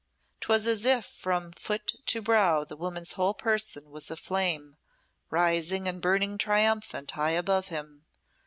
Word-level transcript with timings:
'Twas 0.39 0.65
as 0.65 0.83
if 0.83 1.05
from 1.05 1.51
foot 1.51 1.93
to 2.07 2.23
brow 2.23 2.63
the 2.63 2.75
woman's 2.75 3.11
whole 3.13 3.35
person 3.35 3.91
was 3.91 4.09
a 4.09 4.17
flame, 4.17 4.75
rising 5.29 5.87
and 5.87 6.01
burning 6.01 6.39
triumphant 6.39 7.11
high 7.11 7.29
above 7.37 7.67
him. 7.67 8.03